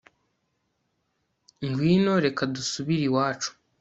ngwino 1.67 2.13
reka 2.25 2.43
dusubire 2.55 3.03
iwacu 3.09 3.49